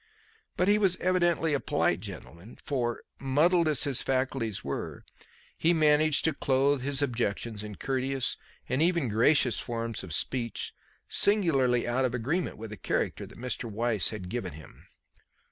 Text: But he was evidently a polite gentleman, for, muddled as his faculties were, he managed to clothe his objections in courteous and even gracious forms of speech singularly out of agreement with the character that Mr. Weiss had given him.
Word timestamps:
But 0.57 0.67
he 0.67 0.79
was 0.79 0.95
evidently 0.95 1.53
a 1.53 1.59
polite 1.59 1.99
gentleman, 1.99 2.57
for, 2.63 3.03
muddled 3.19 3.67
as 3.67 3.83
his 3.83 4.01
faculties 4.01 4.63
were, 4.63 5.03
he 5.59 5.75
managed 5.75 6.25
to 6.25 6.33
clothe 6.33 6.81
his 6.81 7.03
objections 7.03 7.63
in 7.63 7.75
courteous 7.75 8.35
and 8.67 8.81
even 8.81 9.09
gracious 9.09 9.59
forms 9.59 10.03
of 10.03 10.11
speech 10.11 10.73
singularly 11.07 11.87
out 11.87 12.03
of 12.03 12.15
agreement 12.15 12.57
with 12.57 12.71
the 12.71 12.77
character 12.77 13.27
that 13.27 13.37
Mr. 13.37 13.65
Weiss 13.65 14.09
had 14.09 14.27
given 14.27 14.53
him. 14.53 14.87